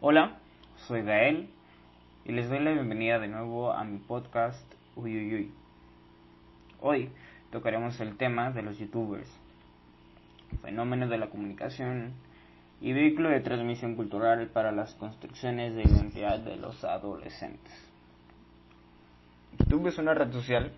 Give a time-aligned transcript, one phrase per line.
[0.00, 0.38] Hola,
[0.86, 1.50] soy Gael
[2.24, 4.64] y les doy la bienvenida de nuevo a mi podcast
[4.96, 5.52] Uy
[6.80, 7.10] Hoy
[7.52, 9.28] tocaremos el tema de los youtubers,
[10.62, 12.14] fenómeno de la comunicación
[12.80, 17.74] y vehículo de transmisión cultural para las construcciones de identidad de los adolescentes.
[19.58, 20.72] YouTube es una red social.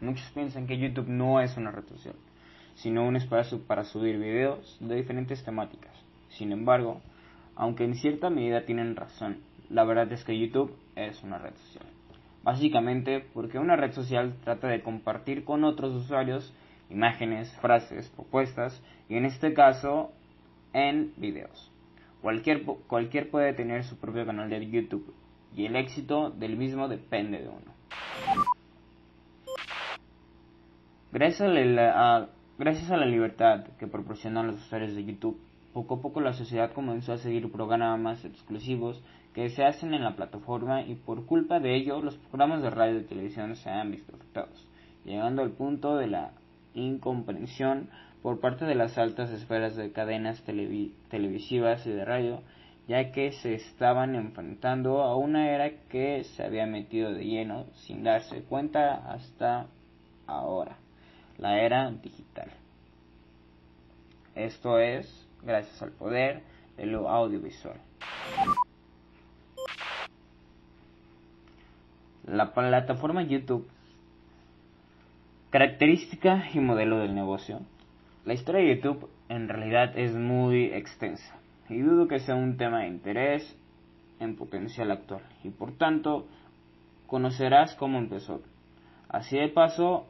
[0.00, 2.14] Muchos piensan que YouTube no es una red social
[2.76, 5.92] sino un espacio para subir videos de diferentes temáticas.
[6.28, 7.00] Sin embargo,
[7.54, 11.86] aunque en cierta medida tienen razón, la verdad es que YouTube es una red social.
[12.42, 16.54] Básicamente porque una red social trata de compartir con otros usuarios
[16.90, 20.12] imágenes, frases, propuestas y en este caso
[20.72, 21.72] en videos.
[22.22, 25.14] Cualquier, cualquier puede tener su propio canal de YouTube
[25.54, 27.76] y el éxito del mismo depende de uno.
[31.12, 35.38] Gracias a, Gracias a la libertad que proporcionan los usuarios de YouTube,
[35.74, 39.04] poco a poco la sociedad comenzó a seguir programas exclusivos
[39.34, 42.98] que se hacen en la plataforma y por culpa de ello los programas de radio
[42.98, 44.66] y televisión se han visto afectados,
[45.04, 46.30] llegando al punto de la
[46.72, 47.90] incomprensión
[48.22, 50.42] por parte de las altas esferas de cadenas
[51.10, 52.40] televisivas y de radio,
[52.88, 58.02] ya que se estaban enfrentando a una era que se había metido de lleno sin
[58.02, 59.66] darse cuenta hasta
[60.26, 60.78] ahora
[61.38, 62.50] la era digital.
[64.34, 66.42] Esto es gracias al poder
[66.76, 67.80] de lo audiovisual.
[72.26, 73.68] La plataforma YouTube.
[75.50, 77.60] Característica y modelo del negocio.
[78.24, 81.36] La historia de YouTube en realidad es muy extensa
[81.68, 83.56] y dudo que sea un tema de interés
[84.20, 86.26] en potencial actual y por tanto
[87.06, 88.42] conocerás cómo empezó.
[89.08, 90.06] Así de paso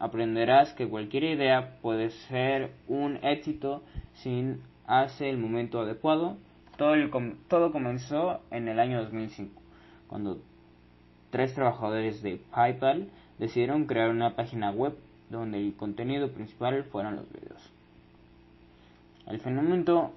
[0.00, 3.82] aprenderás que cualquier idea puede ser un éxito
[4.14, 4.56] si
[4.86, 6.38] hace el momento adecuado.
[6.76, 6.94] Todo,
[7.48, 9.60] todo comenzó en el año 2005,
[10.08, 10.40] cuando
[11.30, 14.96] tres trabajadores de PayPal decidieron crear una página web
[15.28, 17.70] donde el contenido principal fueran los videos.
[19.26, 20.12] El fenómeno...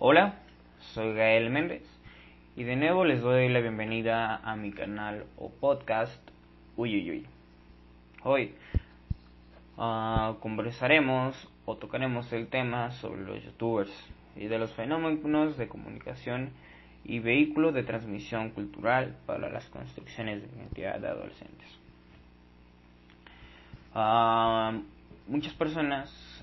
[0.00, 0.34] Hola,
[0.92, 1.97] soy Gael Méndez
[2.58, 6.20] y de nuevo les doy la bienvenida a mi canal o podcast
[6.76, 7.24] Uyuyuy.
[8.24, 8.52] Hoy
[9.76, 11.36] uh, conversaremos
[11.66, 13.92] o tocaremos el tema sobre los youtubers
[14.34, 16.50] y de los fenómenos de comunicación
[17.04, 21.68] y vehículos de transmisión cultural para las construcciones de identidad de adolescentes.
[23.94, 24.82] Uh,
[25.28, 26.37] muchas personas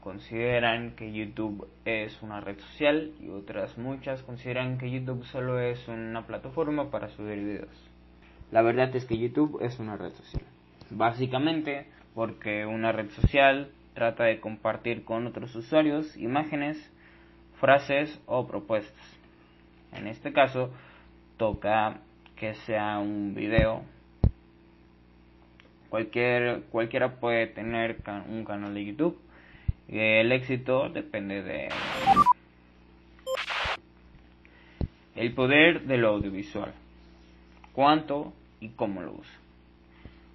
[0.00, 5.86] consideran que YouTube es una red social y otras muchas consideran que YouTube solo es
[5.88, 7.90] una plataforma para subir videos.
[8.50, 10.42] La verdad es que YouTube es una red social.
[10.90, 16.76] Básicamente porque una red social trata de compartir con otros usuarios imágenes,
[17.60, 19.18] frases o propuestas.
[19.92, 20.70] En este caso
[21.36, 21.98] toca
[22.36, 23.82] que sea un video.
[25.90, 27.98] Cualquier, cualquiera puede tener
[28.28, 29.20] un canal de YouTube
[29.98, 31.68] el éxito depende de
[35.16, 36.72] el poder de lo audiovisual.
[37.72, 39.38] Cuánto y cómo lo usa.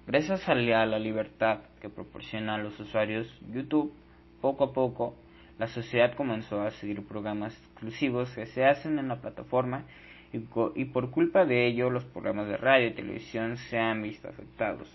[0.06, 3.92] Gracias a la libertad que proporciona a los usuarios YouTube,
[4.40, 5.16] poco a poco
[5.58, 9.84] la sociedad comenzó a seguir programas exclusivos que se hacen en la plataforma
[10.32, 14.88] y, por culpa de ello los programas de radio y televisión se han visto afectados.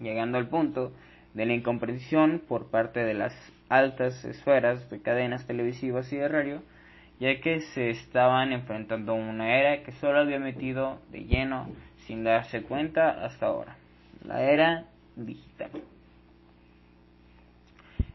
[0.00, 0.92] Llegando al punto
[1.34, 3.34] de la incomprensión por parte de las
[3.68, 6.62] altas esferas de cadenas televisivas y de radio,
[7.18, 11.68] ya que se estaban enfrentando a una era que solo había metido de lleno
[12.06, 13.76] sin darse cuenta hasta ahora,
[14.24, 14.84] la era
[15.16, 15.70] digital.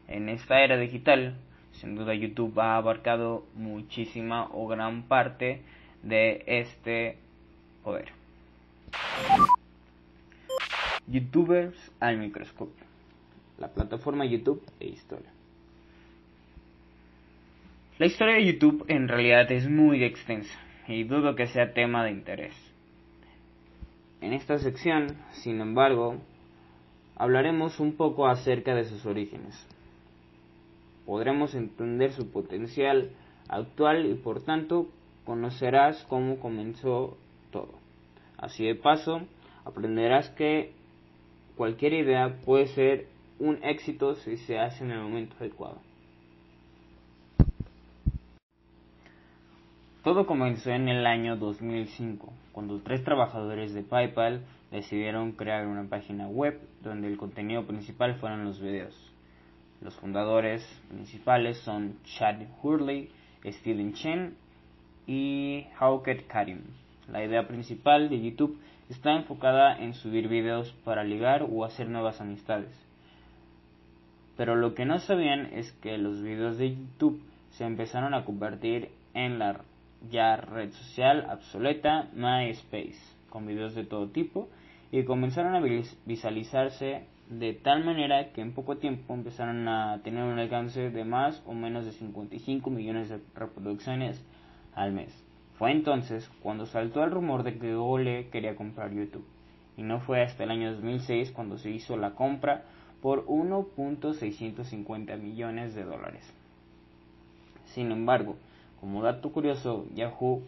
[0.08, 1.36] En esta era digital,
[1.72, 5.62] sin duda YouTube ha abarcado muchísima o gran parte
[6.02, 7.18] de este
[7.84, 8.08] poder.
[11.06, 12.89] Youtubers al microscopio
[13.60, 15.30] la plataforma YouTube e historia.
[17.98, 20.58] La historia de YouTube en realidad es muy extensa
[20.88, 22.54] y dudo que sea tema de interés.
[24.22, 26.16] En esta sección, sin embargo,
[27.16, 29.54] hablaremos un poco acerca de sus orígenes.
[31.04, 33.10] Podremos entender su potencial
[33.48, 34.88] actual y por tanto
[35.26, 37.18] conocerás cómo comenzó
[37.50, 37.74] todo.
[38.38, 39.20] Así de paso,
[39.66, 40.72] aprenderás que
[41.56, 43.09] cualquier idea puede ser
[43.40, 45.80] un éxito si se hace en el momento adecuado.
[50.04, 56.28] Todo comenzó en el año 2005, cuando tres trabajadores de PayPal decidieron crear una página
[56.28, 58.94] web donde el contenido principal fueran los videos.
[59.82, 63.10] Los fundadores principales son Chad Hurley,
[63.44, 64.36] Steven Chen
[65.06, 66.60] y Hauket Karim.
[67.10, 68.58] La idea principal de YouTube
[68.90, 72.89] está enfocada en subir videos para ligar o hacer nuevas amistades.
[74.40, 77.20] Pero lo que no sabían es que los videos de YouTube
[77.50, 79.60] se empezaron a convertir en la
[80.10, 82.96] ya red social obsoleta MySpace,
[83.28, 84.48] con videos de todo tipo,
[84.90, 85.60] y comenzaron a
[86.06, 91.42] visualizarse de tal manera que en poco tiempo empezaron a tener un alcance de más
[91.44, 94.24] o menos de 55 millones de reproducciones
[94.74, 95.12] al mes.
[95.58, 99.26] Fue entonces cuando saltó el rumor de que Google quería comprar YouTube,
[99.76, 102.64] y no fue hasta el año 2006 cuando se hizo la compra
[103.02, 106.24] por 1.650 millones de dólares.
[107.66, 108.36] Sin embargo,
[108.80, 110.42] como dato curioso, Yahoo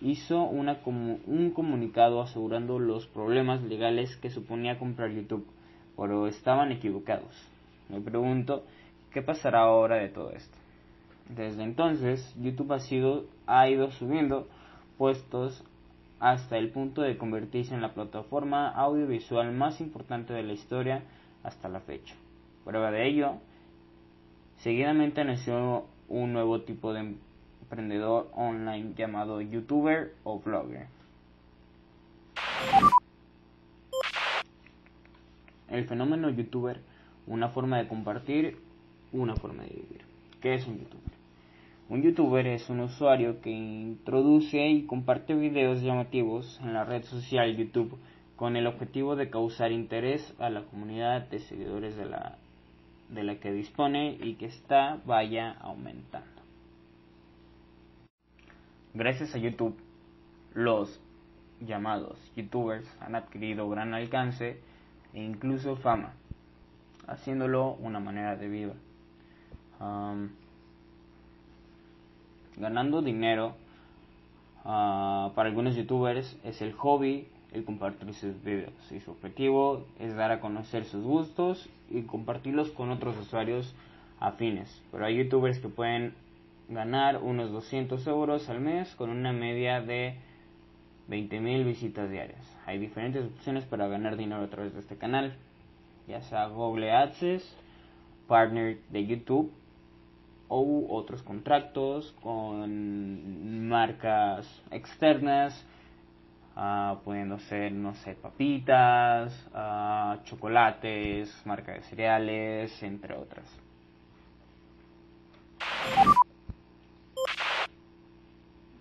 [0.00, 5.46] hizo una un comunicado asegurando los problemas legales que suponía comprar YouTube,
[5.96, 7.34] pero estaban equivocados.
[7.88, 8.64] Me pregunto,
[9.12, 10.56] ¿qué pasará ahora de todo esto?
[11.28, 14.46] Desde entonces, YouTube ha, sido, ha ido subiendo
[14.98, 15.64] puestos
[16.20, 21.02] hasta el punto de convertirse en la plataforma audiovisual más importante de la historia
[21.44, 22.14] hasta la fecha.
[22.64, 23.34] Prueba de ello,
[24.58, 27.14] seguidamente nació un nuevo tipo de
[27.62, 30.86] emprendedor online llamado youtuber o vlogger.
[35.68, 36.80] El fenómeno youtuber,
[37.26, 38.58] una forma de compartir,
[39.12, 40.02] una forma de vivir.
[40.40, 41.14] ¿Qué es un youtuber?
[41.88, 47.54] Un youtuber es un usuario que introduce y comparte videos llamativos en la red social
[47.56, 47.98] YouTube
[48.36, 52.36] con el objetivo de causar interés a la comunidad de seguidores de la,
[53.08, 56.42] de la que dispone y que ésta vaya aumentando.
[58.92, 59.76] Gracias a YouTube,
[60.52, 61.00] los
[61.60, 64.60] llamados youtubers han adquirido gran alcance
[65.12, 66.12] e incluso fama,
[67.06, 68.74] haciéndolo una manera de vida.
[72.56, 73.56] ganando dinero
[74.64, 80.14] ah, para algunos youtubers es el hobby el compartir sus videos y su objetivo es
[80.14, 83.74] dar a conocer sus gustos y compartirlos con otros usuarios
[84.20, 84.82] afines.
[84.90, 86.14] Pero hay youtubers que pueden
[86.68, 90.16] ganar unos 200 euros al mes con una media de
[91.08, 92.44] 20.000 visitas diarias.
[92.66, 95.36] Hay diferentes opciones para ganar dinero a través de este canal,
[96.08, 97.56] ya sea Google Ads,
[98.26, 99.52] partner de YouTube
[100.48, 105.64] o otros contratos con marcas externas,
[106.56, 113.46] uh, pudiendo ser, no sé, papitas, uh, chocolates, marca de cereales, entre otras.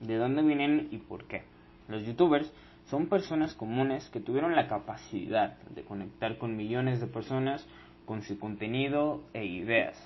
[0.06, 1.44] de dónde vienen y por qué.
[1.88, 2.52] Los youtubers
[2.90, 7.66] son personas comunes que tuvieron la capacidad de conectar con millones de personas
[8.06, 9.98] con su contenido e ideas.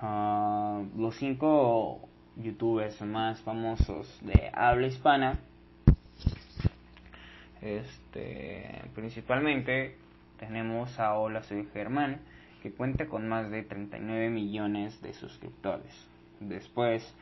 [0.00, 2.08] Ah, los cinco
[2.42, 5.38] youtubers más famosos de habla hispana,
[7.60, 9.96] este, principalmente
[10.38, 12.20] tenemos a Hola Soy Germán,
[12.62, 15.92] que cuenta con más de 39 millones de suscriptores.
[16.40, 17.14] Después,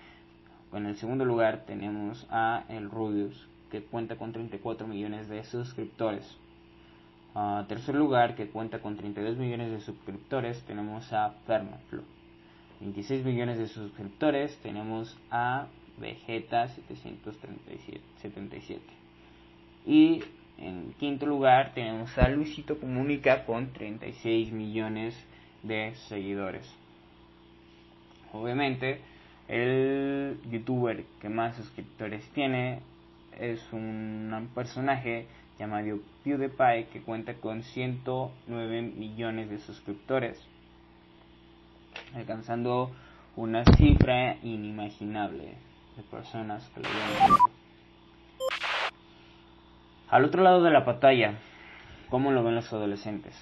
[0.72, 6.38] en el segundo lugar tenemos a El Rubius, que cuenta con 34 millones de suscriptores.
[7.34, 12.02] En tercer lugar, que cuenta con 32 millones de suscriptores, tenemos a Fernaflo.
[12.80, 15.66] 26 millones de suscriptores, tenemos a
[15.99, 18.80] Vegeta 777.
[19.87, 20.23] Y
[20.58, 25.16] en quinto lugar tenemos a Luisito Comunica con 36 millones
[25.62, 26.73] de seguidores.
[28.32, 29.00] Obviamente,
[29.49, 32.80] el youtuber que más suscriptores tiene
[33.38, 35.26] es un personaje
[35.58, 40.38] llamado PewDiePie que cuenta con 109 millones de suscriptores,
[42.14, 42.90] alcanzando
[43.36, 45.54] una cifra inimaginable
[45.96, 47.36] de personas que lo ven.
[50.08, 51.34] Al otro lado de la pantalla,
[52.08, 53.36] ¿cómo lo ven los adolescentes?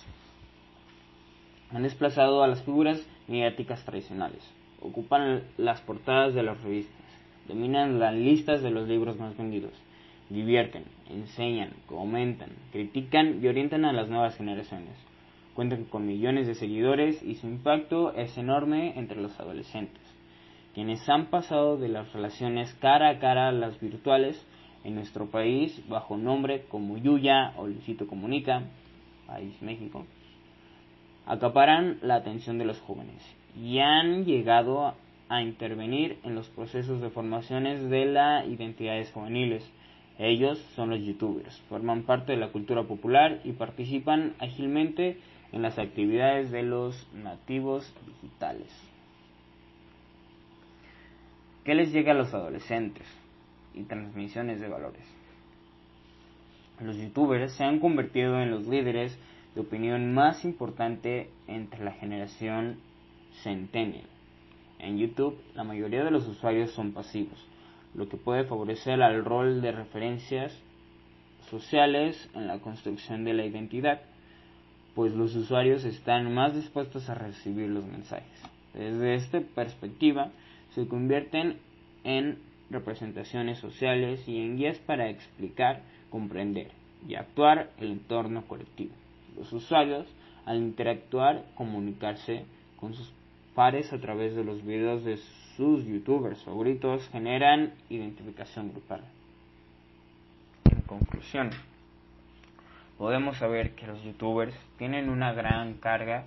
[1.71, 4.43] Han desplazado a las figuras mediáticas tradicionales.
[4.81, 6.97] Ocupan las portadas de las revistas.
[7.49, 9.73] Dominan las listas de los libros más vendidos.
[10.29, 15.06] Divierten, enseñan, comentan, critican y orientan a las nuevas generaciones.
[15.57, 20.03] Cuentan con millones de seguidores y su impacto es enorme entre los adolescentes,
[20.75, 24.39] quienes han pasado de las relaciones cara a cara a las virtuales
[24.85, 28.65] en nuestro país bajo nombre como Yuya o Luisito Comunica,
[29.27, 30.05] país México,
[31.25, 33.23] acaparan la atención de los jóvenes
[33.59, 34.93] y han llegado
[35.31, 39.67] a intervenir en los procesos de formaciones de las identidades juveniles.
[40.19, 45.17] Ellos son los youtubers, forman parte de la cultura popular y participan ágilmente
[45.53, 48.69] en las actividades de los nativos digitales.
[51.65, 53.07] ¿Qué les llega a los adolescentes?
[53.75, 55.05] Y transmisiones de valores.
[56.81, 59.19] Los youtubers se han convertido en los líderes
[59.55, 62.79] de opinión más importante entre la generación
[63.43, 64.07] centennial.
[64.79, 67.45] En YouTube, la mayoría de los usuarios son pasivos,
[67.95, 70.57] lo que puede favorecer al rol de referencias
[71.49, 74.03] sociales en la construcción de la identidad,
[74.97, 78.43] pues los usuarios están más dispuestos a recibir los mensajes.
[78.73, 80.31] Desde esta perspectiva,
[80.75, 81.59] se convierten
[82.03, 82.39] en
[82.71, 86.71] representaciones sociales y en guías para explicar, comprender
[87.07, 88.95] y actuar el entorno colectivo.
[89.37, 90.07] Los usuarios,
[90.47, 92.47] al interactuar, comunicarse
[92.81, 93.13] con sus
[93.55, 95.19] pares a través de los videos de
[95.59, 99.03] sus youtubers favoritos, generan identificación grupal.
[100.71, 101.51] En conclusión,
[102.99, 106.25] podemos saber que los youtubers tienen una gran carga,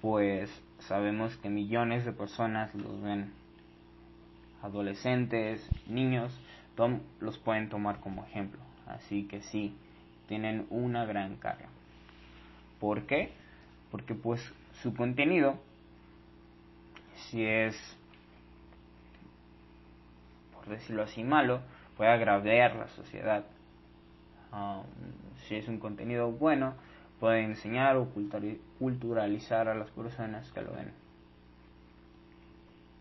[0.00, 0.50] pues
[0.80, 3.32] sabemos que millones de personas los ven.
[4.62, 6.38] Adolescentes, niños,
[7.20, 8.60] los pueden tomar como ejemplo.
[8.86, 9.76] Así que sí,
[10.28, 11.68] tienen una gran carga.
[12.80, 13.32] ¿Por qué?
[13.90, 14.40] Porque pues
[14.82, 15.58] su contenido,
[17.16, 17.76] si es,
[20.54, 21.60] por decirlo así, malo,
[21.96, 23.44] puede agravar la sociedad.
[24.52, 24.82] Um,
[25.46, 26.74] si es un contenido bueno,
[27.20, 28.08] puede enseñar o
[28.78, 30.92] culturalizar a las personas que lo ven.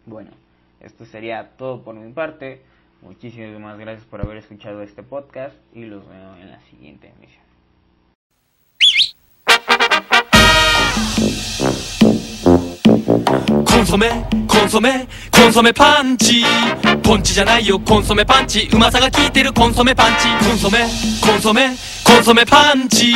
[0.05, 0.31] Bueno,
[0.79, 2.61] esto sería todo por mi parte.
[3.01, 7.47] Muchísimas gracias por haber escuchado este podcast y los veo en la siguiente emisión.
[13.77, 14.09] コンソメ
[14.47, 16.43] コンソメコンソメパンチ。
[17.03, 18.67] ポンチじゃないよコンソメパンチ。
[18.73, 20.27] うまさが効いてるコンソメパンチ。
[20.47, 20.87] コンソメ
[21.21, 23.13] コンソメコンソメパンチ。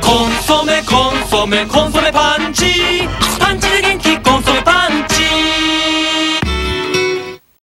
[0.00, 2.10] コンソメコンソメコンソメ